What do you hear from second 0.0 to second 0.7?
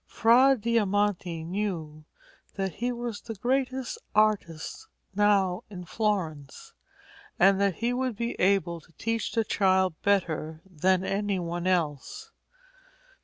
Fra